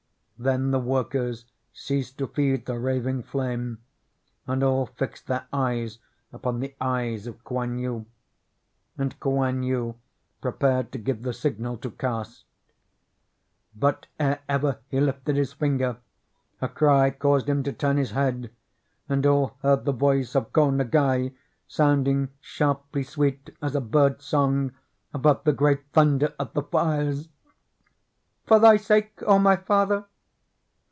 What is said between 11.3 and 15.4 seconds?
signal to cast. But ere ever he lifted